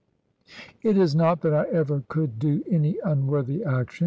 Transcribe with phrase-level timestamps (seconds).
[0.81, 3.99] It is not that I ever could do any unworthy action.